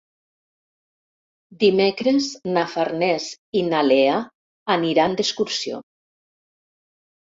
[1.65, 3.31] Dimecres na Farners
[3.63, 4.19] i na Lea
[4.81, 5.89] aniran d'excursió.